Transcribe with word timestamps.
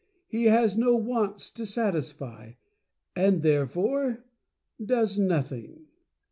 He 0.25 0.45
has 0.45 0.75
no 0.75 0.95
wants 0.95 1.51
to 1.51 1.63
satisfy, 1.67 2.53
and 3.15 3.43
therefore 3.43 4.25
Does 4.83 5.19
Nothing. 5.19 5.89